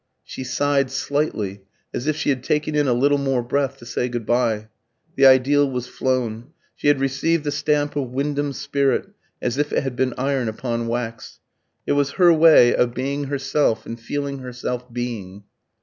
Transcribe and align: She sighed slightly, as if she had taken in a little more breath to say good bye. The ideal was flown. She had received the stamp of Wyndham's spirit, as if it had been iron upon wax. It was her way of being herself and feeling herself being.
She 0.23 0.43
sighed 0.43 0.89
slightly, 0.89 1.61
as 1.93 2.07
if 2.07 2.15
she 2.15 2.29
had 2.29 2.41
taken 2.43 2.73
in 2.73 2.87
a 2.87 2.93
little 2.93 3.19
more 3.19 3.43
breath 3.43 3.77
to 3.77 3.85
say 3.85 4.09
good 4.09 4.25
bye. 4.25 4.69
The 5.15 5.27
ideal 5.27 5.69
was 5.69 5.85
flown. 5.85 6.53
She 6.75 6.87
had 6.87 6.99
received 6.99 7.43
the 7.43 7.51
stamp 7.51 7.95
of 7.95 8.09
Wyndham's 8.09 8.57
spirit, 8.57 9.09
as 9.43 9.59
if 9.59 9.71
it 9.71 9.83
had 9.83 9.95
been 9.95 10.15
iron 10.17 10.49
upon 10.49 10.87
wax. 10.87 11.39
It 11.85 11.91
was 11.91 12.13
her 12.13 12.33
way 12.33 12.73
of 12.73 12.95
being 12.95 13.25
herself 13.25 13.85
and 13.85 13.99
feeling 13.99 14.39
herself 14.39 14.91
being. 14.91 15.43